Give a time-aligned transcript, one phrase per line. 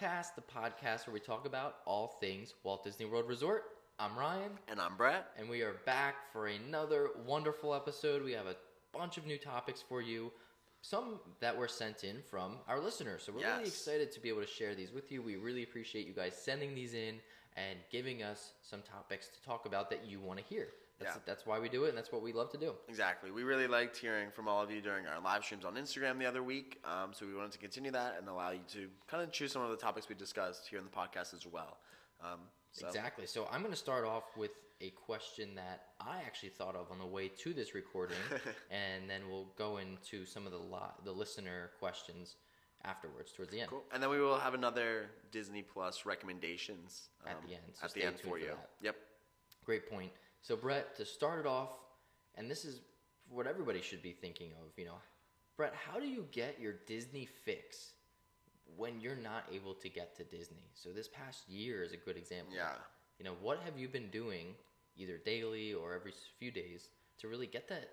[0.00, 3.64] Cast, the podcast where we talk about all things Walt Disney World Resort.
[3.98, 5.26] I'm Ryan, And I'm Brett.
[5.38, 8.22] and we are back for another wonderful episode.
[8.24, 8.56] We have a
[8.96, 10.32] bunch of new topics for you,
[10.80, 13.24] some that were sent in from our listeners.
[13.26, 15.20] So we're really excited to be able to share these with you.
[15.20, 17.16] We really appreciate you guys sending these in
[17.58, 20.68] and giving us some topics to talk about that you want to hear.
[21.00, 21.22] That's, Yeah.
[21.26, 22.74] that's why we do it, and that's what we love to do.
[22.88, 23.30] Exactly.
[23.30, 26.26] We really liked hearing from all of you during our live streams on Instagram the
[26.26, 26.78] other week.
[26.84, 29.62] Um, so we wanted to continue that and allow you to kind of choose some
[29.62, 31.78] of the topics we discussed here in the podcast as well.
[32.22, 32.40] Um,
[32.72, 33.26] so, Exactly.
[33.26, 36.98] So I'm going to start off with a question that I actually thought of on
[36.98, 38.16] the way to this recording,
[38.70, 42.36] and then we'll go into some of the lo- the listener questions
[42.84, 43.68] afterwards towards the end.
[43.70, 43.84] Cool.
[43.92, 47.92] And then we will have another Disney Plus recommendations At um, the end, so at
[47.92, 48.46] the end for you.
[48.46, 48.70] that.
[48.80, 48.96] Yep.
[49.66, 50.12] Great point.
[50.42, 51.70] So Brett, to start it off,
[52.36, 52.80] and this is
[53.28, 54.72] what everybody should be thinking of.
[54.76, 54.98] You know,
[55.56, 57.92] Brett, how do you get your Disney fix
[58.76, 60.70] when you're not able to get to Disney?
[60.74, 62.54] So this past year is a good example.
[62.54, 62.72] Yeah.
[63.18, 64.54] You know, what have you been doing,
[64.96, 67.90] either daily or every few days, to really get that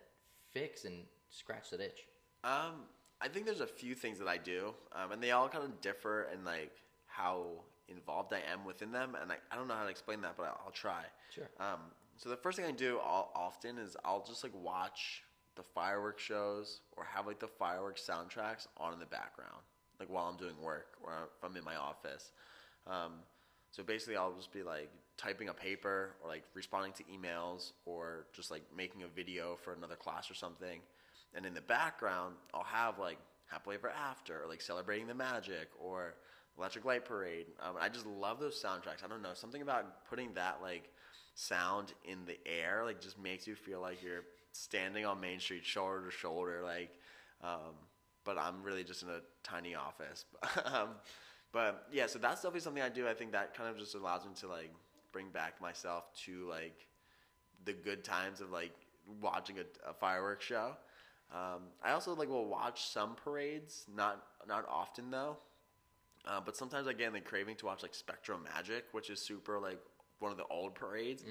[0.52, 2.08] fix and scratch that itch?
[2.44, 2.86] Um,
[3.20, 5.82] I think there's a few things that I do, um, and they all kind of
[5.82, 6.72] differ in like
[7.08, 10.36] how involved I am within them, and I, I don't know how to explain that,
[10.38, 11.04] but I'll, I'll try.
[11.34, 11.50] Sure.
[11.60, 11.80] Um,
[12.18, 15.24] so the first thing I do all, often is I'll just like watch
[15.56, 19.62] the fireworks shows or have like the fireworks soundtracks on in the background,
[20.00, 22.32] like while I'm doing work or if I'm in my office.
[22.86, 23.14] Um,
[23.72, 28.26] so basically, I'll just be like typing a paper or like responding to emails or
[28.34, 30.80] just like making a video for another class or something.
[31.34, 35.70] And in the background, I'll have like Happily Ever After or like Celebrating the Magic
[35.80, 36.16] or
[36.58, 37.48] Electric Light Parade.
[37.62, 39.04] Um, I just love those soundtracks.
[39.04, 40.90] I don't know, something about putting that like
[41.40, 45.64] sound in the air like just makes you feel like you're standing on Main Street
[45.64, 46.62] shoulder to shoulder.
[46.64, 46.90] Like,
[47.44, 47.76] um,
[48.24, 50.26] but I'm really just in a tiny office.
[50.66, 50.90] um,
[51.52, 53.08] but yeah, so that's definitely something I do.
[53.08, 54.74] I think that kind of just allows me to like
[55.12, 56.88] bring back myself to like
[57.66, 58.74] the good times of like
[59.22, 60.72] watching a, a fireworks show.
[61.32, 65.38] Um, I also like will watch some parades, not not often though.
[66.26, 69.60] Uh, but sometimes I get in the craving to watch like SpectroMagic, which is super
[69.60, 69.80] like
[70.20, 71.24] one of the old parades.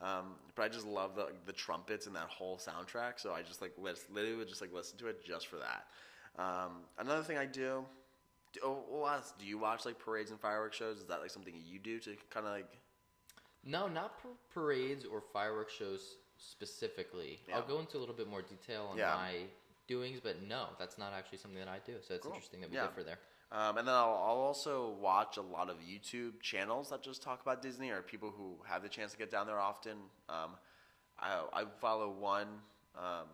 [0.00, 3.60] Um, but I just love the the trumpets and that whole soundtrack, so I just
[3.62, 5.86] like lis- literally would just like listen to it just for that.
[6.42, 7.84] Um, another thing I do.
[8.52, 10.98] do oh, do you watch like parades and fireworks shows?
[10.98, 12.70] Is that like something you do to kind of like
[13.64, 17.38] No, not par- parades or fireworks shows specifically.
[17.52, 19.14] I'll go into a little bit more detail on Yeah.
[19.14, 19.46] my
[19.86, 21.94] doings, but no, that's not actually something that I do.
[22.02, 22.32] So it's Cool.
[22.32, 22.86] interesting that we Yeah.
[22.88, 23.18] differ there.
[23.52, 27.40] Um, and then I'll, I'll also watch a lot of YouTube channels that just talk
[27.42, 29.92] about Disney or people who have the chance to get down there often.
[30.28, 30.50] Um,
[31.18, 32.48] I, I follow one
[32.96, 33.28] um,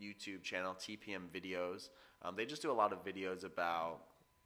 [0.00, 1.90] YouTube channel, TPM Videos.
[2.22, 4.00] Um, they just do a lot of videos about.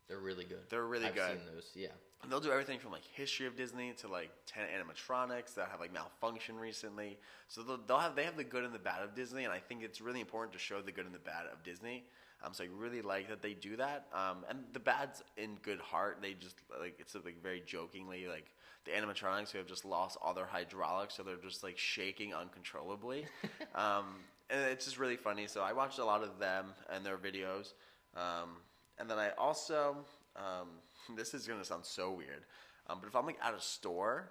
[0.09, 0.69] They're really good.
[0.69, 1.29] They're really I've good.
[1.29, 1.71] seen those.
[1.75, 1.89] Yeah.
[2.23, 5.81] And they'll do everything from like history of Disney to like ten animatronics that have
[5.81, 7.19] like malfunctioned recently.
[7.49, 9.59] So they'll, they'll have they have the good and the bad of Disney, and I
[9.59, 12.05] think it's really important to show the good and the bad of Disney.
[12.45, 14.07] Um, so I really like that they do that.
[14.13, 16.19] Um, and the bad's in good heart.
[16.21, 18.47] They just like it's like very jokingly like
[18.85, 23.27] the animatronics who have just lost all their hydraulics, so they're just like shaking uncontrollably.
[23.75, 24.17] um,
[24.51, 25.47] and it's just really funny.
[25.47, 27.73] So I watched a lot of them and their videos.
[28.17, 28.57] Um,
[28.99, 29.97] and then I also,
[30.37, 30.69] um,
[31.17, 32.45] this is gonna sound so weird,
[32.89, 34.29] um, but if I'm like at a store,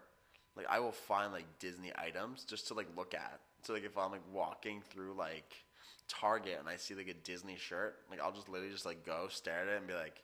[0.55, 3.39] like I will find like Disney items just to like look at.
[3.63, 5.65] So like if I'm like walking through like
[6.07, 9.27] Target and I see like a Disney shirt, like I'll just literally just like go
[9.29, 10.21] stare at it and be like,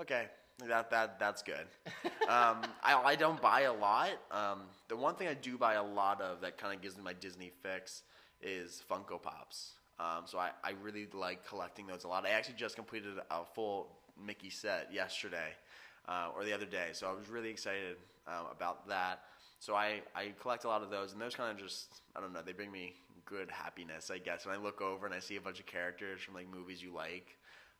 [0.00, 0.26] okay,
[0.66, 1.66] that that that's good.
[2.28, 4.10] um, I I don't buy a lot.
[4.30, 7.02] Um, the one thing I do buy a lot of that kind of gives me
[7.04, 8.02] my Disney fix
[8.40, 9.72] is Funko Pops.
[10.00, 12.24] Um, so I, I really like collecting those a lot.
[12.24, 13.88] I actually just completed a full
[14.24, 15.54] Mickey set yesterday
[16.08, 17.96] uh, or the other day, so I was really excited
[18.26, 19.20] um, about that.
[19.58, 22.32] So I, I collect a lot of those, and those kind of just I don't
[22.32, 22.94] know they bring me
[23.28, 24.46] good happiness I guess.
[24.46, 26.94] When I look over and I see a bunch of characters from like movies you
[26.94, 27.36] like,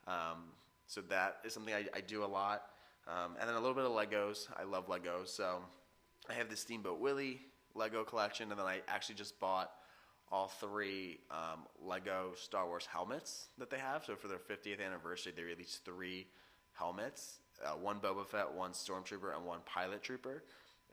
[0.07, 0.51] um,
[0.87, 2.63] so that is something I, I do a lot.
[3.07, 4.47] Um, and then a little bit of Legos.
[4.55, 5.61] I love Legos, so
[6.29, 7.41] I have the Steamboat Willie
[7.75, 9.71] Lego collection, and then I actually just bought
[10.31, 14.05] all three um, Lego Star Wars helmets that they have.
[14.05, 16.27] So for their 50th anniversary, they released three
[16.73, 20.43] helmets: uh, one Boba Fett, one Stormtrooper, and one Pilot Trooper.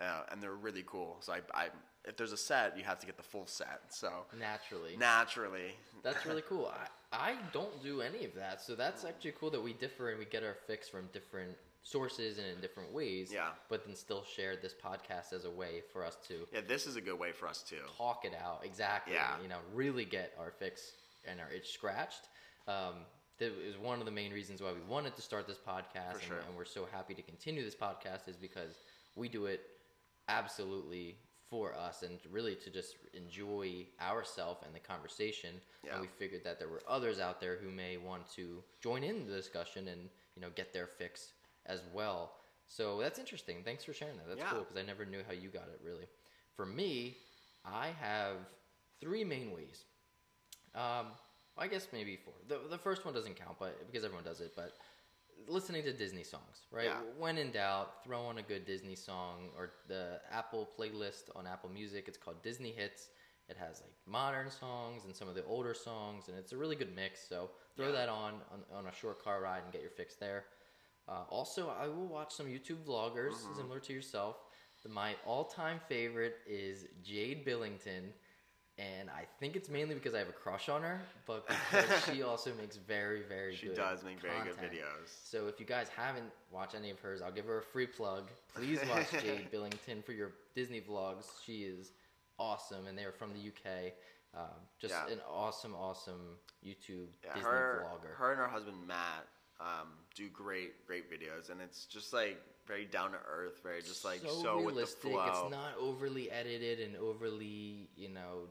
[0.00, 1.16] Uh, and they're really cool.
[1.20, 1.68] So I, I,
[2.06, 3.80] if there's a set, you have to get the full set.
[3.88, 4.96] So Naturally.
[4.96, 6.72] naturally, That's really cool.
[6.72, 10.18] I, I don't do any of that, so that's actually cool that we differ and
[10.18, 13.30] we get our fix from different sources and in different ways.
[13.32, 13.50] Yeah.
[13.68, 16.96] But then still share this podcast as a way for us to yeah, this is
[16.96, 19.14] a good way for us to talk it out exactly.
[19.14, 19.34] Yeah.
[19.42, 20.92] You know, really get our fix
[21.28, 22.28] and our itch scratched.
[22.68, 22.94] Um,
[23.38, 26.22] that is one of the main reasons why we wanted to start this podcast, and,
[26.22, 26.38] sure.
[26.38, 28.78] and we're so happy to continue this podcast, is because
[29.14, 29.60] we do it
[30.28, 31.16] absolutely
[31.48, 35.54] for us and really to just enjoy ourselves and the conversation.
[35.84, 35.92] Yeah.
[35.92, 39.26] And we figured that there were others out there who may want to join in
[39.26, 41.32] the discussion and you know get their fix
[41.66, 42.32] as well.
[42.68, 43.62] So that's interesting.
[43.64, 44.28] Thanks for sharing that.
[44.28, 44.50] That's Yeah.
[44.50, 46.06] cool because I never knew how you got it really.
[46.56, 47.16] For me,
[47.64, 48.36] I have
[49.00, 49.84] three main ways.
[50.74, 51.06] Um,
[51.58, 52.34] I guess maybe four.
[52.48, 54.52] The, the first one doesn't count, but because everyone does it.
[54.56, 54.72] But
[55.48, 56.86] listening to Disney songs, right?
[56.86, 56.98] Yeah.
[57.18, 61.70] When in doubt, throw on a good Disney song or the Apple playlist on Apple
[61.70, 62.04] Music.
[62.08, 63.08] It's called Disney Hits.
[63.48, 66.74] It has like modern songs and some of the older songs, and it's a really
[66.74, 67.20] good mix.
[67.28, 67.92] So throw Yeah.
[67.92, 70.46] that on, on on a short car ride and get your fix there.
[71.08, 73.56] Uh, also, I will watch some YouTube vloggers Mm-hmm.
[73.56, 74.36] similar to yourself.
[74.82, 78.12] The, my all-time favorite is Jade Billington,
[78.78, 82.22] and I think it's mainly because I have a crush on her, but because she
[82.22, 83.76] also makes very, very She good.
[83.76, 85.08] does make very good videos.
[85.24, 88.28] So if you guys haven't watched any of hers, I'll give her a free plug.
[88.54, 91.24] Please watch Jade Billington for your Disney vlogs.
[91.44, 91.92] She is
[92.38, 93.92] awesome, and they are from the UK.
[94.34, 95.14] Um, just Yeah.
[95.14, 98.14] an awesome, awesome YouTube Yeah, Disney her, vlogger.
[98.16, 99.26] her and her husband Matt
[99.58, 104.04] um, do great, great videos, and it's just like very down to earth, very just
[104.04, 105.22] like so, with the flow.
[105.44, 108.48] It's not overly edited and overly, you know,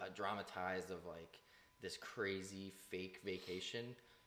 [0.00, 1.38] uh, dramatized of like
[1.82, 3.86] this crazy fake vacation.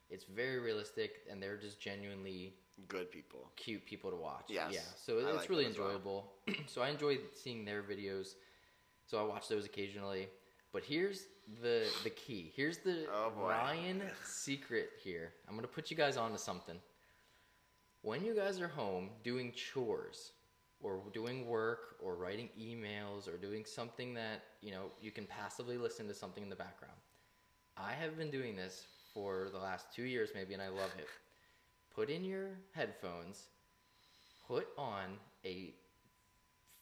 [0.09, 2.53] It's very realistic, and they're just genuinely
[2.87, 3.49] Good people.
[3.55, 4.45] cute people to watch.
[4.49, 4.79] Yes, Yeah.
[4.95, 5.87] So it's like really as well.
[5.87, 6.31] enjoyable.
[6.67, 8.35] so I enjoy seeing their videos.
[9.05, 10.27] So I watch those occasionally.
[10.73, 11.25] But here's
[11.61, 12.51] the the key.
[12.55, 13.31] Here's the Oh.
[13.37, 15.33] Ryan secret here.
[15.47, 16.77] I'm gonna put you guys onto something.
[18.01, 20.31] When you guys are home doing chores
[20.83, 25.77] or doing work or writing emails or doing something that, you know, you can passively
[25.77, 26.97] listen to something in the background.
[27.77, 31.07] I have been doing this for the last two years maybe and I love it.
[31.93, 33.47] Put in your headphones,
[34.47, 35.73] put on a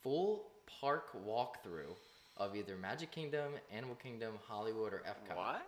[0.01, 1.95] full park walkthrough
[2.37, 5.61] of either Magic Kingdom, Animal Kingdom, Hollywood, or Epcot What?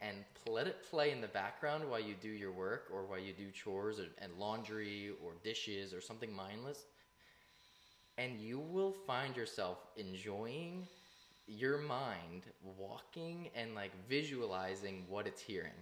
[0.00, 3.32] and let it play in the background while you do your work or while you
[3.32, 6.86] do chores or, and laundry or dishes or something mindless.
[8.22, 10.86] And you will find yourself enjoying
[11.48, 12.44] your mind
[12.78, 15.72] walking and like visualizing what it's hearing.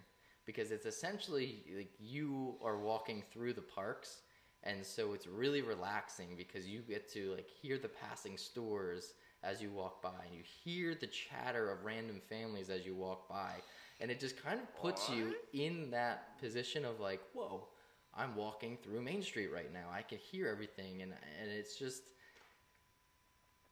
[0.47, 4.23] Because it's essentially like you are walking through the parks
[4.63, 9.61] and so it's really relaxing because you get to like hear the passing stores as
[9.61, 13.53] you walk by and you hear the chatter of random families as you walk by.
[14.01, 17.67] And it just kind of puts you in that position of like whoa
[18.15, 19.89] i'm walking through main street right now.
[19.95, 22.03] I can hear everything and and it's just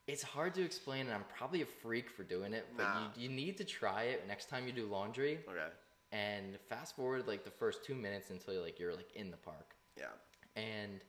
[0.09, 3.09] it's hard to explain and i'm probably a freak for doing it but Nah.
[3.17, 5.69] you, you need to try it next time you do laundry Okay.
[6.13, 9.37] and fast forward like the first two minutes until you like you're like in the
[9.37, 10.07] park Yeah.
[10.57, 11.01] and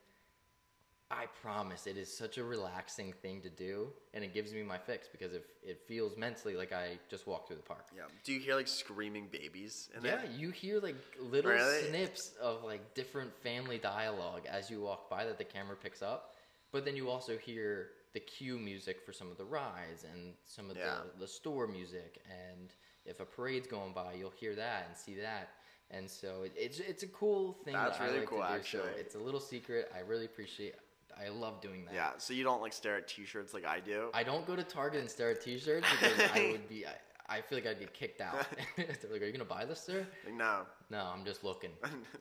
[1.12, 4.78] I promise it is such a relaxing thing to do, and it gives me my
[4.78, 7.88] fix because if it feels mentally like I just walked through the park.
[7.98, 8.04] Yeah.
[8.24, 10.30] Do you hear like screaming babies in Yeah, there?
[10.38, 11.88] you hear like little Really?
[11.88, 16.36] snips of like different family dialogue as you walk by that the camera picks up,
[16.72, 20.70] but then you also hear the cue music for some of the rides and some
[20.70, 20.96] of Yeah.
[21.16, 22.74] the, the store music, and
[23.06, 25.50] if a parade's going by, you'll hear that and see that.
[25.92, 28.84] And so it, it's it's a cool thing That's that really like cool, actually.
[28.84, 29.92] So it's a little secret.
[29.96, 30.76] I really appreciate.
[31.20, 31.94] I love doing that.
[31.94, 32.12] Yeah.
[32.18, 34.10] So you don't like stare at T-shirts like I do.
[34.14, 36.86] I don't go to Target and stare at T-shirts because I would be.
[36.86, 36.92] I,
[37.38, 38.46] I feel like I'd get kicked out.
[38.78, 40.62] They're like, "Are you gonna buy this, sir?" No.
[40.92, 41.72] No, I'm just looking.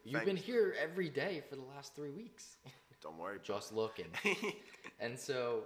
[0.04, 2.56] You've been here every day for the last three weeks,
[3.02, 3.38] Don't worry.
[3.42, 4.06] just looking.
[5.00, 5.64] And so,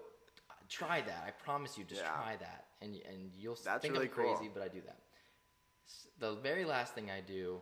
[0.72, 1.24] try that.
[1.26, 2.12] I promise you, just Yeah.
[2.16, 4.54] try that, and and you'll That's think really I'm crazy, cool.
[4.54, 5.00] but I do that.
[6.18, 7.60] The very last thing I do,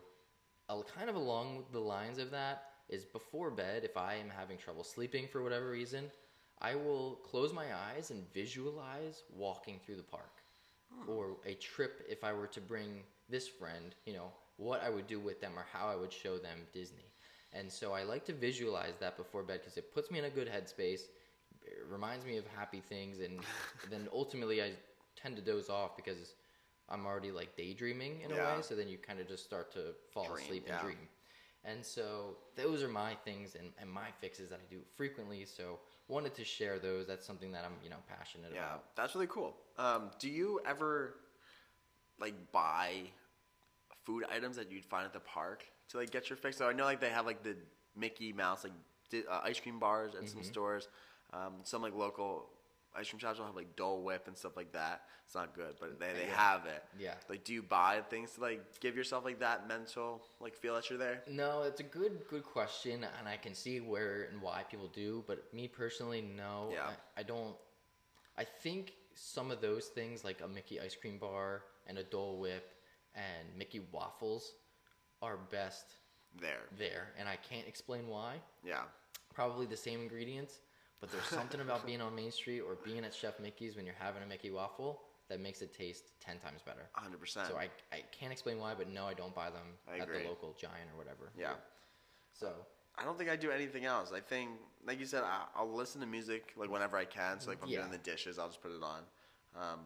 [0.95, 2.55] kind of along the lines of that,
[2.89, 3.83] is before bed.
[3.83, 6.11] If I am having trouble sleeping for whatever reason,
[6.59, 10.35] I will close my eyes and visualize walking through the park,
[11.07, 12.05] or a trip.
[12.09, 15.57] If I were to bring this friend, you know, what I would do with them
[15.57, 17.11] or how I would show them Disney.
[17.53, 20.29] And so I like to visualize that before bed because it puts me in a
[20.29, 21.01] good headspace.
[21.71, 23.39] It reminds me of happy things, and
[23.89, 24.73] then ultimately I
[25.15, 26.35] tend to doze off because
[26.89, 28.61] I'm already like daydreaming in a way.
[28.61, 30.73] So then you kind of just start to fall Dream, asleep yeah.
[30.73, 31.07] and dream.
[31.63, 35.45] And so those are my things and, and my fixes that I do frequently.
[35.45, 37.07] So wanted to share those.
[37.07, 38.71] That's something that I'm you know passionate Yeah, about.
[38.77, 39.55] Yeah, that's really cool.
[39.77, 41.15] Um, do you ever
[42.19, 42.93] like buy
[44.05, 46.57] food items that you'd find at the park to like get your fix?
[46.57, 47.55] So I know like they have like the
[47.95, 48.73] Mickey Mouse like
[49.09, 50.27] di- uh, ice cream bars at Mm-hmm.
[50.27, 50.87] some stores,
[51.33, 52.49] um, some like local
[52.95, 55.03] ice cream shops will have like Dole Whip and stuff like that.
[55.25, 56.35] It's not good, but they, they Yeah.
[56.35, 56.83] have it.
[56.99, 57.13] Yeah.
[57.29, 60.89] Like, do you buy things to like give yourself like that mental like feel that
[60.89, 61.23] you're there?
[61.29, 65.23] No, it's a good good question, and I can see where and why people do.
[65.27, 66.87] But me personally, no, Yeah.
[67.15, 67.55] I, I don't.
[68.37, 72.39] I think some of those things, like a Mickey ice cream bar and a Dole
[72.39, 72.73] Whip
[73.15, 74.53] and Mickey waffles,
[75.21, 75.95] are best
[76.39, 76.63] There.
[76.77, 78.35] there, and I can't explain why.
[78.65, 78.83] Yeah.
[79.33, 80.59] Probably the same ingredients,
[81.01, 83.95] but there's something about being on Main Street or being at Chef Mickey's when you're
[83.99, 86.89] having a Mickey waffle that makes it taste ten times better.
[86.97, 87.47] 100%.
[87.47, 89.65] So I, I can't explain why, but no, I don't buy them
[89.99, 91.31] at the local Giant or whatever.
[91.37, 91.53] Yeah.
[92.33, 92.51] So
[92.97, 94.11] I don't think I do anything else.
[94.13, 94.51] I think,
[94.85, 97.39] like you said, I, I'll listen to music like whenever I can.
[97.39, 97.79] So like if I'm Yeah.
[97.79, 99.01] doing the dishes, I'll just put it on.
[99.55, 99.79] Um,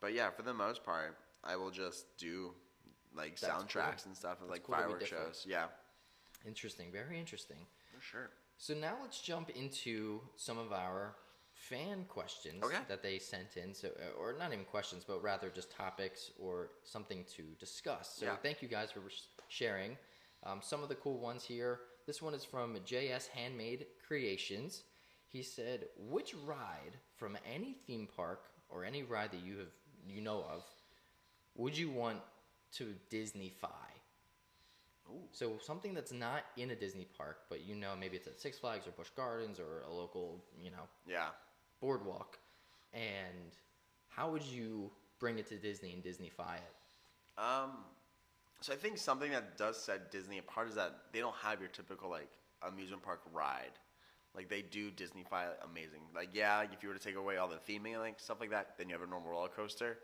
[0.00, 2.52] but yeah, for the most part, I will just do
[3.14, 4.08] like That's soundtracks cool.
[4.08, 5.44] and stuff of like cool fireworks shows.
[5.48, 5.66] Yeah,
[6.46, 7.56] interesting, very interesting.
[7.94, 8.30] for sure.
[8.60, 11.16] So now let's jump into some of our
[11.54, 12.80] fan questions Okay.
[12.88, 13.72] that they sent in.
[13.72, 18.16] So, uh, or not even questions, but rather just topics or something to discuss.
[18.16, 18.36] So Yeah.
[18.36, 19.02] thank you guys for
[19.48, 19.96] sharing.
[20.42, 21.80] Um, some of the cool ones here.
[22.04, 24.84] This one is from JS Handmade Creations.
[25.26, 29.72] He said, "Which ride from any theme park or any ride that you have
[30.06, 30.66] you know of
[31.54, 32.22] would you want
[32.72, 33.89] to Disney Disneyfy?"
[35.12, 35.22] Ooh.
[35.32, 38.58] So something that's not in a Disney park, but you know maybe it's at Six
[38.58, 41.28] Flags or Busch Gardens or a local, you know, Yeah.
[41.80, 42.38] boardwalk.
[42.92, 43.52] And
[44.08, 47.40] how would you bring it to Disney and Disneyfy it?
[47.40, 47.84] Um,
[48.60, 51.70] so I think something that does set Disney apart is that they don't have your
[51.70, 52.28] typical like
[52.62, 53.72] amusement park ride.
[54.34, 56.02] Like they do Disneyfy amazing.
[56.14, 58.50] Like yeah, if you were to take away all the theming and like stuff like
[58.50, 59.98] that, then you have a normal roller coaster.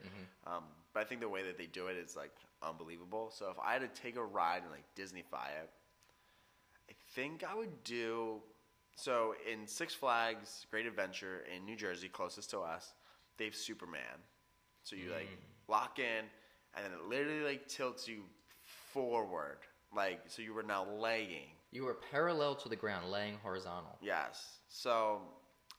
[0.47, 3.31] Um, but I think the way that they do it is like unbelievable.
[3.33, 5.71] So if I had to take a ride and like Disneyfy it,
[6.91, 8.43] I think I would do.
[8.97, 12.95] So in Six Flags Great Adventure in New Jersey, closest to us,
[13.37, 14.01] they have Superman.
[14.83, 15.29] So you like
[15.69, 16.25] lock in,
[16.75, 18.23] and then it literally like tilts you
[18.93, 19.59] forward,
[19.95, 21.56] like so you were now laying.
[21.73, 23.99] You are parallel to the ground, laying horizontal.
[24.01, 24.59] Yes.
[24.69, 25.21] So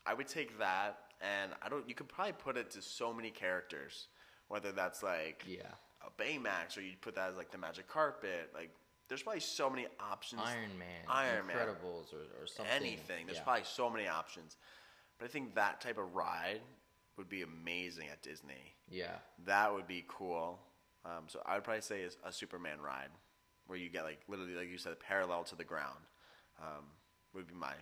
[0.06, 1.88] I would take that, and I don't.
[1.88, 4.08] You could probably put it to so many characters,
[4.48, 5.72] whether that's like Yeah.
[6.06, 8.52] a Baymax or you put that as like the magic carpet.
[8.54, 8.72] Like
[9.08, 10.42] there's probably so many options.
[10.44, 11.56] Iron Man, Iron Man.
[11.56, 12.74] Incredibles, or, or something.
[12.76, 13.26] anything.
[13.26, 13.44] There's yeah.
[13.44, 14.58] probably so many options.
[15.18, 16.62] But I think that type of ride
[17.18, 18.76] would be amazing at Disney.
[18.90, 19.16] Yeah.
[19.46, 20.60] That would be cool.
[21.06, 23.10] Um, so I would probably say is a Superman ride,
[23.68, 26.00] where you get like literally, like you said, parallel to the ground.
[26.60, 26.86] Um,
[27.34, 27.74] would be my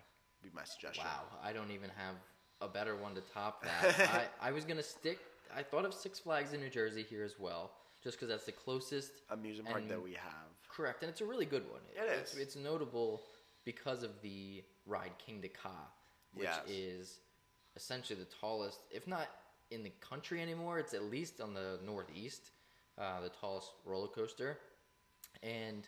[0.44, 1.06] be my suggestion.
[1.06, 1.38] Wow.
[1.44, 2.16] I don't even have
[2.62, 4.30] a better one to top that.
[4.42, 5.20] I, I was going to stick,
[5.56, 7.72] I thought of Six Flags in New Jersey here as well,
[8.04, 10.48] just because that's the closest Amusement park that we have.
[10.70, 11.82] Correct, and it's a really good one.
[11.96, 12.40] It it's, is.
[12.40, 13.22] It's notable
[13.64, 15.76] because of the ride Kingda Ka,
[16.34, 16.62] which Yes.
[16.68, 17.20] is
[17.76, 19.28] essentially the tallest, if not
[19.72, 22.52] in the country anymore, it's at least on the northeast,
[22.98, 24.60] uh, the tallest roller coaster.
[25.44, 25.88] And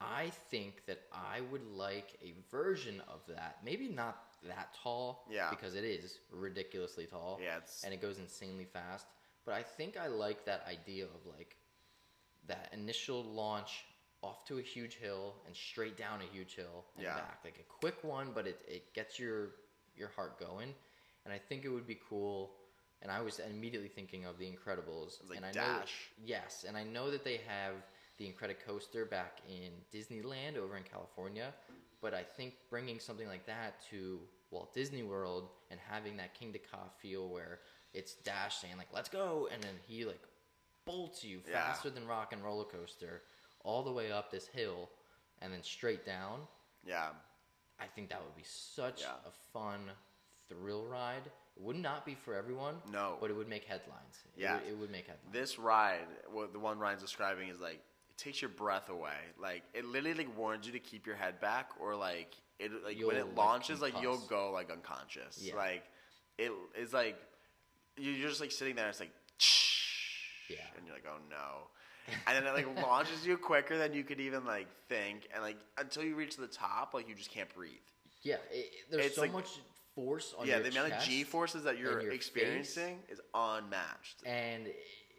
[0.00, 3.58] I think that I would like a version of that.
[3.64, 5.50] Maybe not that tall, Yeah.
[5.50, 7.38] because it is ridiculously tall.
[7.42, 9.06] Yeah, it's- and it goes insanely fast.
[9.44, 11.56] But I think I like that idea of like
[12.46, 13.84] that initial launch
[14.22, 17.14] off to a huge hill and straight down a huge hill and Yeah.
[17.16, 17.44] back.
[17.44, 19.50] Like a quick one, but it, it gets your
[19.96, 20.72] your heart going.
[21.24, 22.56] And I think it would be cool.
[23.02, 25.20] And I was immediately thinking of the Incredibles.
[25.28, 25.82] Like and I know
[26.18, 27.74] yes, and I know that they have
[28.18, 31.54] the Incredicoaster back in Disneyland over in California,
[32.00, 34.18] but I think bringing something like that to
[34.50, 37.60] Walt Disney World and having that Kingda Ka feel where
[37.94, 40.20] it's Dash saying like "Let's go," and then he like
[40.84, 41.52] bolts you Yeah.
[41.52, 43.22] faster than Rock and Roller Coaster
[43.62, 44.90] all the way up this hill
[45.40, 46.46] and then straight down.
[46.84, 47.10] Yeah.
[47.78, 49.14] I think that would be such Yeah.
[49.26, 49.90] a fun
[50.48, 51.26] thrill ride.
[51.56, 52.80] It would not be for everyone.
[52.90, 53.18] No.
[53.20, 54.24] but it would make headlines.
[54.36, 54.54] It Yeah.
[54.58, 55.32] would- it would make headlines.
[55.32, 57.84] This ride, what the one Ryan's describing is like it
[58.18, 59.16] takes your breath away.
[59.40, 62.82] Like it literally like warns you to keep your head back, or like it like
[62.84, 65.38] when You'll, it launches, like you'll go like unconscious.
[65.40, 65.54] Yeah.
[65.56, 65.84] Like
[66.36, 67.16] it is like
[67.96, 68.88] you- you're just like sitting there.
[68.88, 69.12] It's like
[70.50, 70.56] Yeah.
[70.76, 71.68] and you're like oh no.
[72.26, 75.58] And then it like launches you quicker than you could even like think, and like
[75.78, 77.72] until you reach the top, like you just can't breathe.
[78.22, 79.48] Yeah, it, there's It's so like- much
[79.94, 84.22] force on yeah, the amount of G forces that you're your experiencing is unmatched.
[84.24, 84.68] and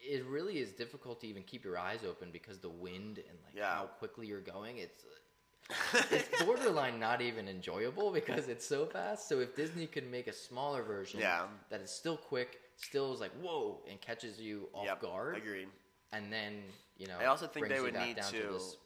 [0.02, 3.54] it really is difficult to even keep your eyes open because the wind and like
[3.54, 3.74] Yeah.
[3.74, 4.78] how quickly you're going.
[4.78, 9.28] It's uh, it's borderline not even enjoyable because it's so fast.
[9.28, 11.46] So if Disney could make a smaller version, Yeah.
[11.68, 15.68] that is still quick, still is like whoa, and catches you off Yep, guard, Agreed.
[16.12, 16.62] and then
[16.96, 18.76] you know, I also think they would need down to- this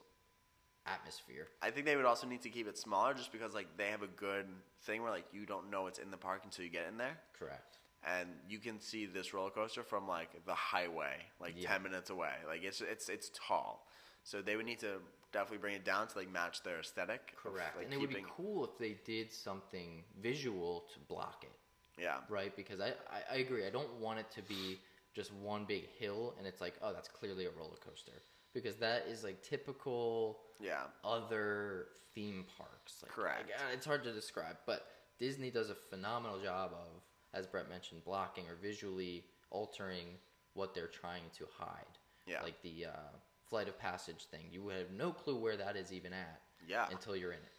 [0.87, 1.49] atmosphere.
[1.63, 4.03] I think they would also need to keep it smaller just because like they have
[4.03, 4.47] a good
[4.83, 7.19] thing where like you don't know it's in the park until you get in there.
[7.39, 7.79] Correct.
[8.07, 11.69] And you can see this roller coaster from like the highway, like Yeah.
[11.73, 12.33] ten minutes away.
[12.47, 13.87] Like it's it's it's tall,
[14.23, 15.01] so they would need to
[15.33, 17.35] definitely bring it down to like match their aesthetic.
[17.37, 17.77] Correct.
[17.77, 22.19] like, and it would be cool if they did something visual to block it, Yeah,
[22.29, 22.55] right?
[22.55, 23.67] Because I, I, I agree.
[23.67, 24.79] I don't want it to be
[25.13, 28.23] just one big hill and it's like, oh, that's clearly a roller coaster.
[28.53, 33.03] Because that is like typical yeah, other theme parks.
[33.03, 33.51] Like, Correct.
[33.51, 34.87] like, it's hard to describe, but
[35.19, 37.03] Disney does a phenomenal job of,
[37.35, 40.07] as Brett mentioned, blocking or visually altering
[40.55, 41.99] what they're trying to hide.
[42.27, 42.43] Yeah.
[42.43, 43.11] Like the uh,
[43.49, 44.47] flight of passage thing.
[44.51, 46.87] You have no clue where that is even at yeah.
[46.91, 47.51] until you're in it.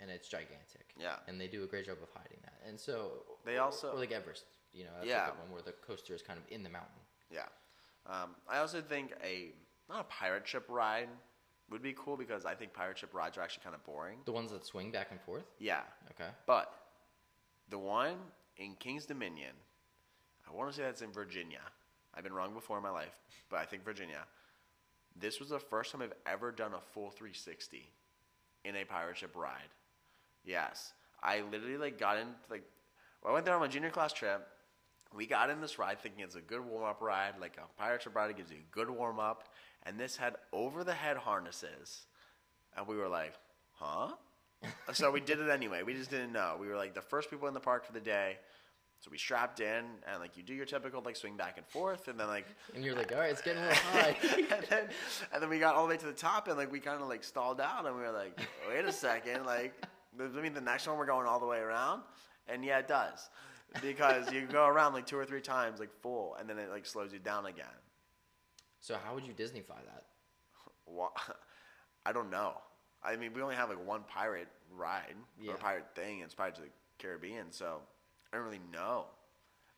[0.00, 0.94] And it's gigantic.
[0.98, 1.16] Yeah.
[1.28, 2.60] And they do a great job of hiding that.
[2.68, 5.28] And so They also- or like Everest, you know, that's Yeah.
[5.28, 7.00] a good one where the coaster is kind of in the mountain.
[7.30, 7.46] Yeah.
[8.06, 9.52] Um, I also think a
[9.88, 11.08] not a pirate ship ride
[11.70, 14.18] would be cool because I think pirate ship rides are actually kind of boring.
[14.24, 15.44] The ones that swing back and forth.
[15.58, 15.82] Yeah.
[16.10, 16.30] Okay.
[16.46, 16.72] But
[17.68, 18.16] the one
[18.56, 19.54] in King's Dominion,
[20.48, 21.60] I want to say that's in Virginia.
[22.14, 23.16] I've been wrong before in my life,
[23.50, 24.24] but I think Virginia.
[25.18, 27.88] This was the first time I've ever done a full 360
[28.64, 29.70] in a pirate ship ride.
[30.44, 30.92] Yes,
[31.22, 32.64] I literally like got in like
[33.20, 34.46] when I went there on my junior class trip.
[35.14, 38.02] We got in this ride thinking it's a good warm up ride, like a pirate
[38.02, 38.34] ship ride.
[38.36, 39.48] Gives you a good warm up,
[39.84, 42.06] and this had over the head harnesses,
[42.76, 43.34] and we were like,
[43.72, 44.12] huh?
[44.92, 45.82] So we did it anyway.
[45.82, 46.56] We just didn't know.
[46.60, 48.38] We were like the first people in the park for the day.
[49.00, 52.06] So we strapped in and like you do your typical like swing back and forth
[52.06, 54.16] and then like And you're like, all right, it's getting a little high.
[54.56, 54.88] and then
[55.32, 57.08] and then we got all the way to the top and like we kind of
[57.08, 58.38] like stalled out and we were like,
[58.68, 59.74] wait a second, like
[60.20, 62.02] I mean the next one we're going all the way around?
[62.46, 63.28] And yeah, it does
[63.80, 66.86] because you go around like two or three times like full and then it like
[66.86, 67.64] slows you down again.
[68.78, 70.04] so how would you Disneyfy that?
[70.86, 71.08] Wha-
[72.06, 72.54] I don't know.
[73.04, 75.52] I mean, we only have like one pirate ride Yeah.
[75.52, 76.16] or pirate thing.
[76.16, 77.80] And it's Pirates of the Caribbean, so
[78.32, 79.06] I don't really know.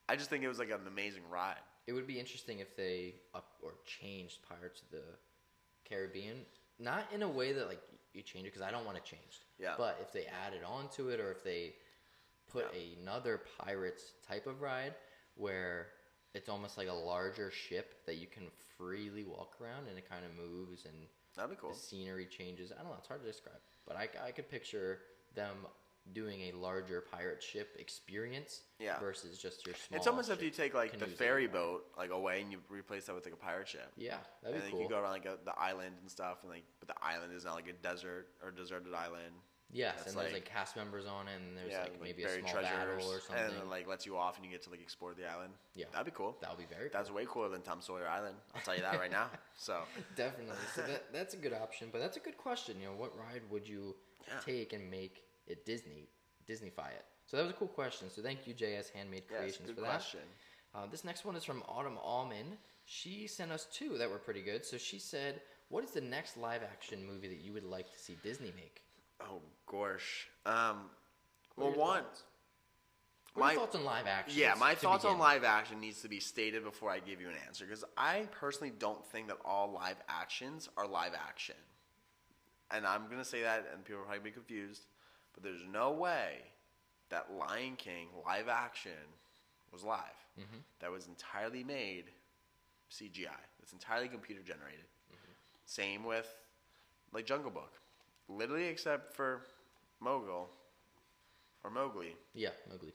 [0.08, 1.56] I just think it was like an amazing ride.
[1.86, 5.04] It would be interesting if they up or changed Pirates of the
[5.88, 6.44] Caribbean,
[6.78, 7.80] not in a way that like
[8.12, 9.44] you change it because I don't want it changed.
[9.58, 9.74] Yeah.
[9.76, 11.74] But if they added on to it, or if they
[12.48, 12.80] put Yeah.
[13.02, 14.94] another Pirates type of ride
[15.36, 15.88] where
[16.34, 20.24] it's almost like a larger ship that you can freely walk around and it kind
[20.24, 20.94] of moves and
[21.36, 21.70] That'd be cool.
[21.72, 22.72] the scenery changes.
[22.72, 22.96] I don't know.
[22.98, 25.00] It's hard to describe, but I, I could picture
[25.34, 25.56] them
[26.12, 28.98] doing a larger pirate ship experience Yeah.
[29.00, 29.96] versus just your small.
[29.98, 33.14] It's almost if you take like the ferry boat like away and you replace that
[33.14, 33.90] with like a pirate ship.
[33.96, 34.82] Yeah, that'd and be then cool.
[34.82, 37.44] you go around like a, the island and stuff, and like, but the island is
[37.46, 39.32] not like a desert or deserted island.
[39.74, 42.22] Yes, That's and there's like- like cast members on it, and there's yeah, like maybe
[42.22, 43.44] a small battle or something.
[43.44, 45.52] and then like lets you off, and you get to like explore the island.
[45.74, 45.86] Yeah.
[45.92, 46.36] that'd be cool.
[46.40, 47.16] that would be very That's cool.
[47.16, 48.36] way cooler than Tom Sawyer Island.
[48.54, 49.26] I'll tell you that right now.
[49.56, 49.82] So
[50.16, 50.56] Definitely.
[50.76, 52.76] So that, that's a good option, but that's a good question.
[52.80, 53.96] You know, what ride would you
[54.28, 54.38] Yeah.
[54.46, 56.08] take and make it Disney,
[56.48, 57.04] Disneyfy it?
[57.26, 58.08] So that was a cool question.
[58.10, 60.20] So thank you, JS Handmade Creations, good for question.
[60.72, 60.78] that.
[60.78, 62.58] Uh, this next one is from Autumn Almond.
[62.84, 64.64] She sent us two that were pretty good.
[64.64, 68.16] So she said, "What is the next live-action movie that you would like to see
[68.22, 68.82] Disney make?"
[69.20, 70.28] Oh gosh.
[70.46, 70.90] Um,
[71.56, 72.02] well, one.
[72.02, 72.22] thoughts?
[73.34, 74.38] What My thoughts on live action?
[74.40, 77.34] yeah, my thoughts on live action needs to be stated before I give you an
[77.48, 81.56] answer because I personally don't think that all live actions are live action.
[82.70, 84.86] And I'm gonna say that, and people are probably be confused,
[85.32, 86.38] but there's no way
[87.10, 88.92] that Lion King live action
[89.72, 89.98] was live.
[90.38, 90.58] Mm-hmm.
[90.80, 92.04] That was entirely made
[92.92, 93.28] CGI.
[93.62, 94.84] It's entirely computer generated.
[95.66, 96.28] Same with
[97.12, 97.72] like Jungle Book,
[98.28, 99.42] literally except for
[100.00, 100.48] Mogul
[101.62, 102.92] or Mowgli Yeah, Mowgli.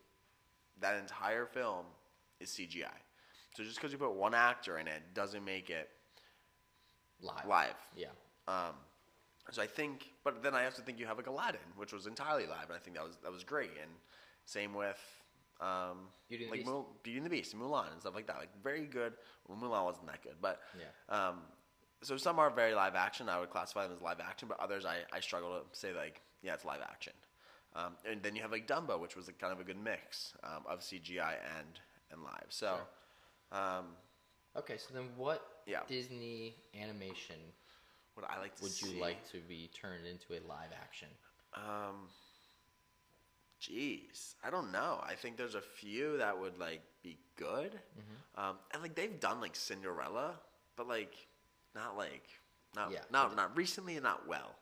[0.79, 1.85] that entire film
[2.39, 2.85] is CGI.
[3.55, 5.89] So just because you put one actor in it doesn't make it
[7.21, 7.45] Live.
[7.47, 7.75] live.
[7.95, 8.07] Yeah.
[8.47, 8.75] Um,
[9.51, 12.45] so I think, but then I also think you have like Aladdin, which was entirely
[12.45, 13.71] live, and I think that was that was great.
[13.81, 13.91] And
[14.45, 14.99] same with
[15.59, 16.69] um, Beauty and the like Beast.
[16.71, 18.37] Mul- Beauty and the Beast, Mulan, and stuff like that.
[18.37, 19.13] Like very good.
[19.47, 21.27] Well, Mulan wasn't that good, but Yeah.
[21.29, 21.39] Um,
[22.01, 23.29] so some are very live action.
[23.29, 26.21] I would classify them as live action, but others I, I struggle to say like
[26.41, 27.13] yeah, it's live action.
[27.75, 30.33] Um, and then you have like Dumbo, which was like kind of a good mix
[30.43, 31.79] um, of CGI and
[32.11, 32.47] and live.
[32.49, 32.77] So.
[33.51, 33.85] Um,
[34.57, 35.81] Okay, so then what Yeah.
[35.87, 37.35] Disney animation
[38.15, 38.95] would I like to would see.
[38.95, 41.07] you like to be turned into a live action?
[41.53, 42.09] Um,
[43.61, 44.99] jeez, I don't know.
[45.03, 48.41] I think there's a few that would like be good, Mm-hmm.
[48.43, 50.33] um, and like they've done like Cinderella,
[50.75, 51.13] but like
[51.75, 52.27] not like
[52.75, 54.55] not Yeah, not not recently and not well.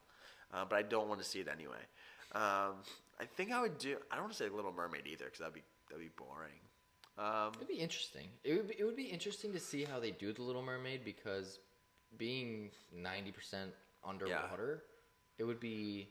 [0.54, 1.84] Uh, but I don't want to see it anyway.
[2.34, 2.76] Um,
[3.20, 3.98] I think I would do.
[4.12, 6.60] I don't want to say Little Mermaid either because that'd be that'd be boring.
[7.17, 8.28] Um, It'd be interesting.
[8.43, 11.04] It would be, it would be interesting to see how they do the Little Mermaid
[11.04, 11.60] because
[12.17, 13.72] being ninety percent
[14.06, 14.84] underwater,
[15.39, 16.10] it would be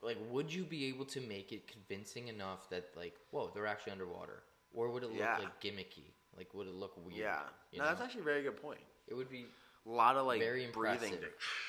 [0.00, 3.92] like, would you be able to make it convincing enough that like, whoa, they're actually
[3.92, 4.42] underwater?
[4.74, 5.38] or would it look Yeah.
[5.38, 6.12] like gimmicky?
[6.36, 7.18] Like would it look weird?
[7.18, 7.40] Yeah.
[7.72, 7.88] No, know?
[7.90, 8.80] that's actually a very good point.
[9.08, 9.46] it would be
[9.86, 11.18] A lot of like very impressive breathing.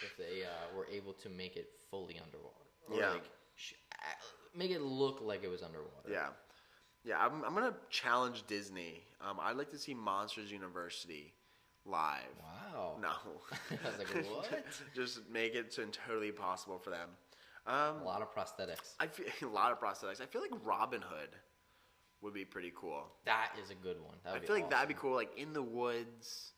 [0.06, 2.56] if they uh, were able to make it fully underwater.
[2.90, 3.12] Or Yeah.
[3.12, 6.10] Like, sh- uh, make it look like it was underwater.
[6.10, 6.30] Yeah.
[7.04, 9.04] Yeah, I'm, I'm gonna challenge Disney.
[9.22, 11.34] Um, I'd like to see Monsters University
[11.86, 12.24] live.
[12.74, 12.98] Wow.
[13.02, 13.10] No.
[13.72, 14.64] I was like, what?
[14.96, 17.10] Just make it so totally possible for them.
[17.66, 18.96] Um, A lot of prosthetics.
[19.00, 20.22] I feel a lot of prosthetics.
[20.22, 21.30] I feel like Robin Hood
[22.22, 23.04] would be pretty cool.
[23.26, 24.16] That is a good one.
[24.24, 26.54] That I would be feel like that'd be cool, like in the woods,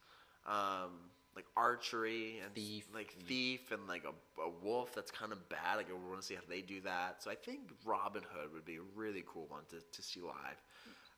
[0.47, 2.85] um, like archery and Thief.
[2.93, 4.93] like thief and like a, a wolf.
[4.93, 5.77] That's kind of bad.
[5.77, 7.23] Like I want to see how they do that.
[7.23, 10.59] So I think Robin Hood would be a really cool one to, to see live.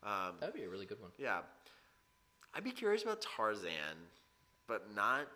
[0.04, 1.12] Um, That'd be a really good one.
[1.18, 1.40] yeah,
[2.54, 3.98] I'd be curious about Tarzan,
[4.68, 5.28] but not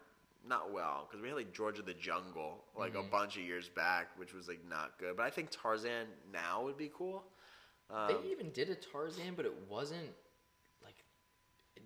[0.47, 3.07] not well because we had like George of the Jungle like Mm-hmm.
[3.07, 5.17] a bunch of years back, which was like not good.
[5.17, 7.23] But I think Tarzan now would be cool.
[7.89, 10.09] Um, they even did a Tarzan, but it wasn't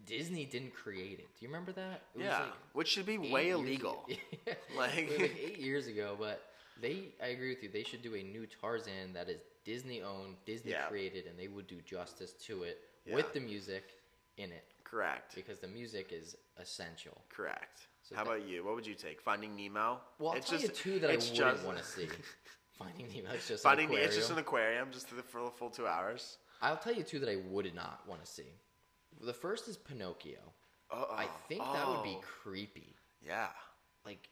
[0.09, 1.27] Disney didn't create it.
[1.37, 2.01] Do you remember that?
[2.15, 4.07] It yeah, like which should be way illegal.
[4.77, 6.41] Like- like eight years ago, but
[6.81, 7.09] they.
[7.23, 7.69] I agree with you.
[7.69, 10.85] They should do a new Tarzan that is Disney owned, Disney Yeah.
[10.87, 13.15] created, and they would do justice to it Yeah.
[13.15, 13.83] with the music
[14.37, 15.35] in it Correct.
[15.35, 17.21] because the music is essential.
[17.29, 17.87] Correct.
[18.03, 18.63] So How that- about you?
[18.63, 19.21] What would you take?
[19.21, 19.99] Finding Nemo?
[20.17, 22.07] Well, I'll It's tell you just- two that I wouldn't just- want to see.
[22.79, 23.31] Finding Nemo.
[23.33, 23.97] It's just Finding an.
[23.97, 24.87] It's just an aquarium.
[24.87, 26.37] aquarium, just for the full two hours.
[26.61, 28.51] I'll tell you two that I would not want to see.
[29.19, 30.39] The first is Pinocchio.
[30.91, 31.15] Uh-oh.
[31.15, 32.95] I think that would be Oh, creepy.
[33.21, 33.49] Yeah.
[34.05, 34.29] Like,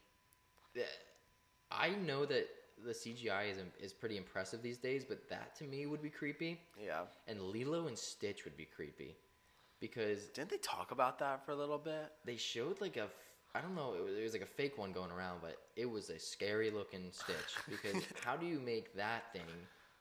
[1.70, 2.48] I know that
[2.84, 6.60] the CGI is is pretty impressive these days, but that to me would be creepy.
[6.82, 7.02] Yeah.
[7.26, 9.16] And Lilo and Stitch would be creepy
[9.80, 12.12] because Didn't they talk about that for a little bit?
[12.24, 13.08] they showed like a
[13.54, 15.86] I don't know it was, it was like a fake one going around, but it
[15.90, 19.42] was a scary looking Stitch because how do you make that thing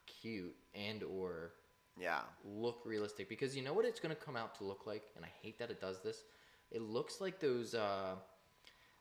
[0.06, 1.52] cute and or
[2.00, 2.22] Yeah.
[2.46, 5.26] look realistic because you know what it's going to come out to look like and
[5.26, 6.24] i hate that it does this
[6.72, 8.16] it looks like those uh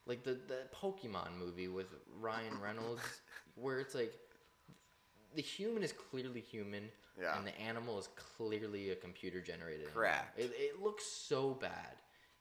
[0.07, 1.89] like the the pokemon movie with
[2.21, 3.03] ryan reynolds
[3.57, 4.13] where it's like
[5.35, 6.85] the human is clearly human
[7.21, 7.37] Yeah.
[7.39, 9.93] and the animal is clearly a computer generated.
[9.93, 10.39] Correct.
[10.39, 11.97] it, it looks so bad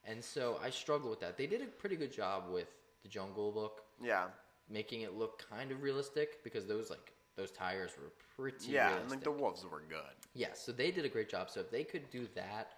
[0.05, 2.67] and so i struggle with that they did a pretty good job with
[3.03, 4.27] the jungle book Yeah.
[4.69, 8.87] making it look kind of realistic because those like those tires were pretty Yeah.
[8.87, 9.01] realistic.
[9.03, 10.15] And like the wolves were good.
[10.33, 11.49] Yeah, so they did a great job.
[11.49, 12.71] So if they could do that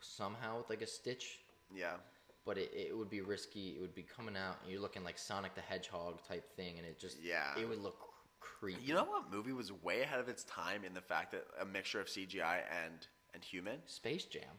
[0.00, 1.40] somehow with like a stitch,
[1.74, 1.96] Yeah.
[2.44, 3.76] but it, it would be risky.
[3.76, 6.86] It would be coming out and you're looking like Sonic the Hedgehog type thing, and
[6.86, 7.56] it just Yeah.
[7.58, 7.98] it would look
[8.40, 8.82] creepy.
[8.82, 11.64] You know what movie was way ahead of its time in the fact that a
[11.64, 13.86] mixture of CGI and and human?
[13.86, 14.58] Space Jam.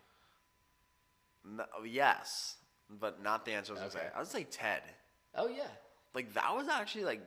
[1.44, 2.58] No, yes,
[2.90, 4.12] but not the answer I was gonna say.
[4.16, 4.84] I would say Ted.
[5.36, 5.68] Oh yeah,
[6.14, 7.22] Like that was actually like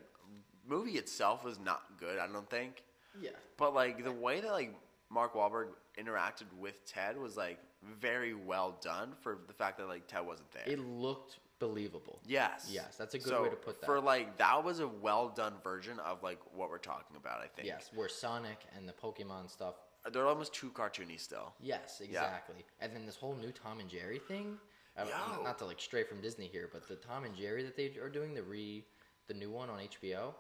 [0.66, 2.18] movie itself was not good.
[2.18, 2.82] I don't think.
[3.20, 3.30] yeah.
[3.56, 4.74] But like the way that like
[5.10, 7.58] Mark Wahlberg interacted with Ted was like
[8.00, 10.62] very well done for the fact that like Ted wasn't there.
[10.66, 12.18] It looked believable.
[12.26, 12.68] yes.
[12.70, 13.86] Yes, that's a good So, way to put that.
[13.86, 17.40] For like that was a well done version of like what we're talking about.
[17.40, 17.68] I think.
[17.68, 19.74] Yes, where Sonic and the Pokemon stuff.
[20.04, 21.52] Uh, they're almost too cartoony still.
[21.60, 22.64] Yes, exactly.
[22.80, 24.56] And then this whole new Tom and Jerry thing.
[24.96, 25.42] Uh, I- Yo.
[25.44, 28.08] not to like stray from Disney here, but the Tom and Jerry that they are
[28.08, 28.84] doing the re,
[29.28, 30.34] the new one on HBO.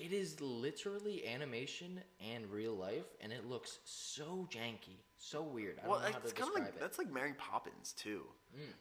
[0.00, 2.00] It is literally animation
[2.32, 5.78] and real life, and it looks so janky, so weird.
[5.84, 6.76] I well, don't know how to it's kind of describe like it.
[6.76, 6.80] Mm.
[6.80, 8.22] that's like Mary Poppins too.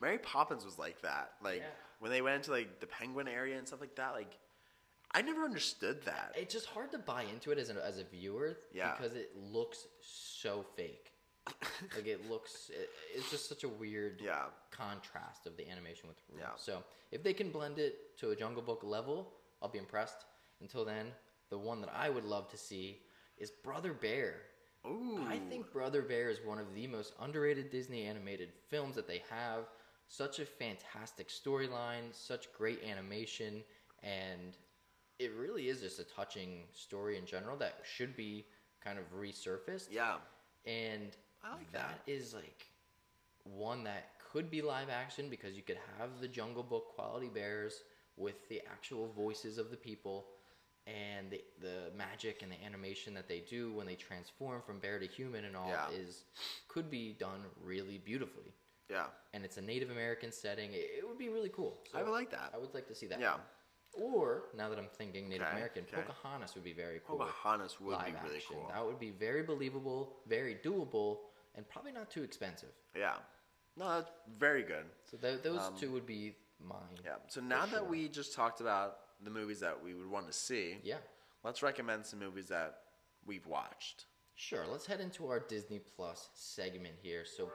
[0.01, 1.33] Mary Poppins was like that.
[1.43, 1.67] Like Yeah.
[1.99, 4.13] when they went into like the penguin area and stuff like that.
[4.13, 4.37] Like
[5.11, 6.33] I never understood that.
[6.37, 8.95] It's just hard to buy into it as a, as a viewer Yeah.
[8.95, 11.11] because it looks so fake.
[11.95, 14.45] like it looks, it, it's just such a weird Yeah.
[14.71, 16.45] contrast of the animation with the real.
[16.45, 16.55] Yeah.
[16.57, 20.25] So if they can blend it to a Jungle Book level, I'll be impressed.
[20.61, 21.07] Until then,
[21.49, 22.99] the one that I would love to see
[23.37, 24.35] is Brother Bear.
[24.85, 25.25] Ooh.
[25.27, 29.23] I think Brother Bear is one of the most underrated Disney animated films that they
[29.29, 29.65] have.
[30.07, 33.61] Such a fantastic storyline, such great animation,
[34.01, 34.57] and
[35.19, 38.45] it really is just a touching story in general that should be
[38.83, 39.89] kind of resurfaced.
[39.91, 40.15] Yeah.
[40.65, 42.65] And I like that is like
[43.43, 47.81] one that could be live action because you could have the Jungle Book quality bears
[48.17, 50.25] with the actual voices of the people
[50.87, 54.99] and the the magic and the animation that they do when they transform from bear
[54.99, 55.89] to human and all Yeah.
[55.91, 56.23] is
[56.67, 58.53] could be done really beautifully.
[58.89, 59.05] Yeah.
[59.33, 60.71] And it's a Native American setting.
[60.73, 61.77] It, it would be really cool.
[61.93, 62.51] I would like that.
[62.55, 63.19] I would like to see that.
[63.19, 63.35] Yeah.
[63.93, 66.01] Or now that I'm thinking Native Okay, American, okay.
[66.01, 68.55] Pocahontas would be very cool Pocahontas would be really action.
[68.55, 68.67] cool.
[68.73, 71.17] That would be very believable, very doable,
[71.55, 72.69] and probably not too expensive.
[72.95, 73.15] Yeah.
[73.77, 74.85] No, that's very good.
[75.05, 76.97] So th- those Um, two would be mine.
[77.03, 77.15] Yeah.
[77.27, 80.77] So now that we just talked about the movies that we would want to see,
[80.83, 80.97] Yeah,
[81.43, 82.79] let's recommend some movies that
[83.25, 84.05] we've watched.
[84.35, 87.25] Sure, let's head into our Disney Plus segment here.
[87.25, 87.51] So,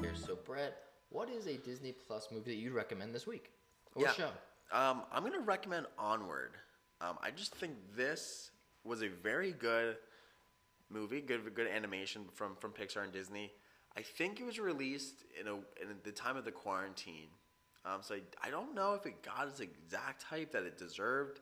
[0.00, 0.76] here, so Brett,
[1.10, 3.50] what is a Disney Plus movie that you'd recommend this week
[3.94, 4.30] or show?
[4.72, 6.52] Um, I'm gonna recommend Onward.
[7.00, 8.50] Um, I just think this
[8.82, 9.96] was a very good
[10.90, 13.52] movie, good good animation from from Pixar and Disney.
[13.96, 17.28] I think it was released in a in the time of the quarantine,
[17.84, 21.40] um, so I, I don't know if it got its exact hype that it deserved.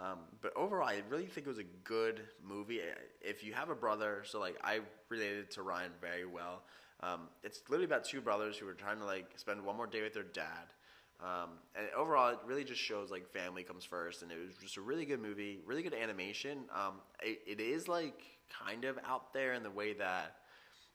[0.00, 2.80] Um, but overall, I really think it was a good movie.
[3.20, 6.62] If you have a brother, so like I related to Ryan very well.
[7.02, 10.02] Um, it's literally about two brothers who were trying to like spend one more day
[10.02, 10.72] with their dad.
[11.20, 14.76] Um, and overall, it really just shows like family comes first, and it was just
[14.76, 16.64] a really good movie, really good animation.
[16.74, 18.22] Um, it, it is like
[18.64, 20.36] kind of out there in the way that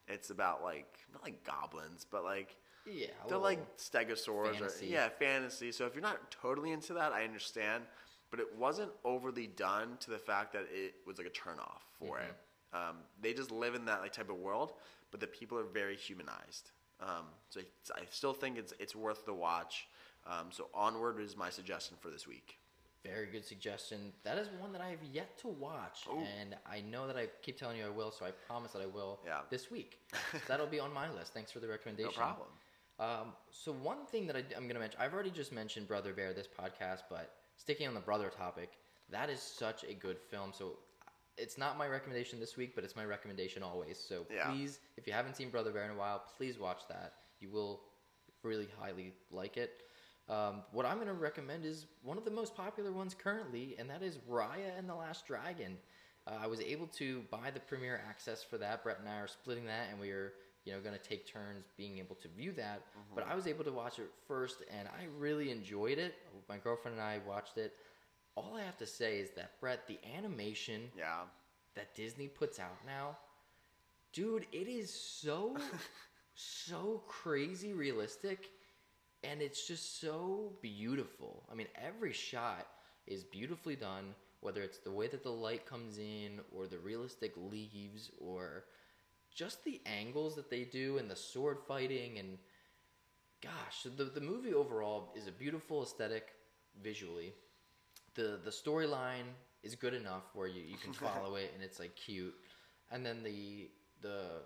[0.08, 4.86] it's about like not like goblins, but like Yeah, they're like stegosaurs fantasy.
[4.86, 5.72] or yeah, fantasy.
[5.72, 7.84] So if you're not totally into that, I understand,
[8.30, 12.18] but it wasn't overly done to the fact that it was like a turnoff for
[12.18, 12.34] it.
[12.72, 14.72] Um, they just live in that like type of world,
[15.10, 16.70] but the people are very humanized.
[17.00, 17.60] Um, so
[17.94, 19.86] I still think it's it's worth the watch.
[20.26, 22.58] Um, so onward is my suggestion for this week.
[23.04, 24.12] Very good suggestion.
[24.24, 26.18] That is one that I have yet to watch, Oh.
[26.40, 28.86] and I know that I keep telling you I will, so I promise that I
[28.86, 29.40] will Yeah.
[29.50, 30.00] this week.
[30.32, 31.32] so that'll be on my list.
[31.32, 32.10] Thanks for the recommendation.
[32.12, 32.48] No problem.
[32.98, 36.12] Um, so one thing that I, am going to mention, I've already just mentioned Brother
[36.12, 38.72] Bear this podcast, but sticking on the brother topic,
[39.10, 40.52] that is such a good film.
[40.52, 40.78] So
[41.36, 43.96] it's not my recommendation this week, but it's my recommendation always.
[43.98, 44.50] So Yeah.
[44.50, 47.14] please, if you haven't seen Brother Bear in a while, please watch that.
[47.38, 47.84] You will
[48.42, 49.84] really highly like it.
[50.28, 53.88] Um, what I'm going to recommend is one of the most popular ones currently, and
[53.88, 55.78] that is Raya and the Last Dragon.
[56.26, 58.82] Uh, I was able to buy the premiere access for that.
[58.82, 60.34] Brett and I are splitting that, and we are,
[60.66, 62.82] you know, going to take turns being able to view that.
[63.14, 66.14] But I was able to watch it first, and I really enjoyed it.
[66.48, 67.72] My girlfriend and I watched it.
[68.34, 71.22] All I have to say is that Brett, the animation Yeah.
[71.74, 73.16] that Disney puts out now,
[74.12, 75.56] dude, it is so
[76.34, 78.50] so crazy realistic
[79.24, 81.44] and it's just so beautiful.
[81.50, 82.66] I mean, every shot
[83.06, 87.32] is beautifully done, whether it's the way that the light comes in or the realistic
[87.36, 88.64] leaves or
[89.34, 92.38] just the angles that they do and the sword fighting and
[93.42, 96.34] gosh, the the movie overall is a beautiful aesthetic
[96.82, 97.32] visually.
[98.14, 99.28] The the storyline
[99.62, 102.34] is good enough where you, you can follow it and it's like cute.
[102.90, 103.68] And then the
[104.00, 104.42] the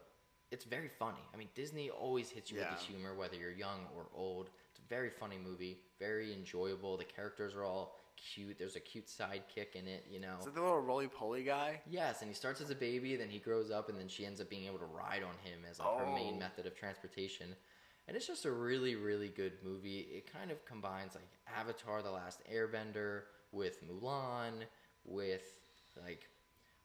[0.50, 1.22] it's very funny.
[1.32, 4.50] I mean, Disney always hits you with the humor, whether you're young or old.
[4.92, 6.98] Very funny movie, very enjoyable.
[6.98, 7.96] The characters are all
[8.34, 8.58] cute.
[8.58, 10.36] There's a cute sidekick in it, you know.
[10.38, 11.80] Is it the little roly poly guy?
[11.88, 14.38] Yes, and he starts as a baby, then he grows up, and then she ends
[14.38, 16.40] up being able to ride on him as like her main Oh.
[16.40, 17.56] method of transportation.
[18.06, 20.00] And it's just a really, really good movie.
[20.00, 21.24] It kind of combines like
[21.58, 24.64] Avatar: The Last Airbender with Mulan,
[25.06, 25.54] with
[26.04, 26.28] like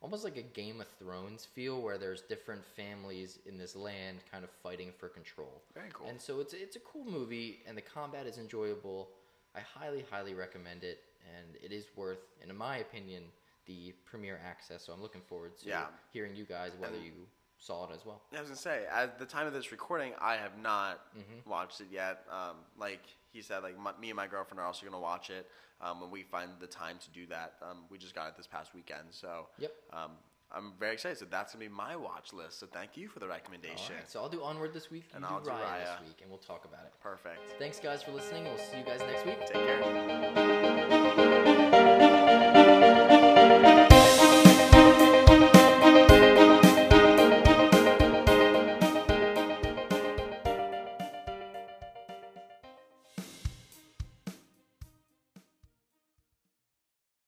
[0.01, 4.43] almost like a Game of Thrones feel, where there's different families in this land kind
[4.43, 5.61] of fighting for control.
[5.73, 6.07] Very cool.
[6.07, 9.09] And so it's it's a cool movie, and the combat is enjoyable.
[9.55, 10.99] I highly, highly recommend it,
[11.35, 13.23] and it is worth, and in my opinion,
[13.65, 14.85] the premiere access.
[14.85, 15.87] So I'm looking forward to Yeah.
[16.13, 17.27] hearing you guys whether And- you
[17.59, 18.21] saw it as well.
[18.35, 21.49] I was gonna say, at the time of this recording, I have not Mm-hmm.
[21.49, 22.23] watched it yet.
[22.31, 23.01] Um, like
[23.33, 25.47] he said, like my, me and my girlfriend are also gonna watch it
[25.81, 27.53] um, when we find the time to do that.
[27.61, 29.71] Um, we just got it this past weekend, so Yep.
[29.93, 30.11] um,
[30.49, 31.17] I'm very excited.
[31.17, 32.59] So that's gonna be my watch list.
[32.59, 33.95] So thank you for the recommendation.
[33.95, 35.03] right, so I'll do Onward this week.
[35.13, 35.99] And I'll do Raya, Raya.
[35.99, 36.93] this week, and we'll talk about it.
[37.03, 37.41] Perfect.
[37.59, 38.45] Thanks, guys, for listening.
[38.45, 39.39] We'll see you guys next week.
[39.45, 39.81] Take care.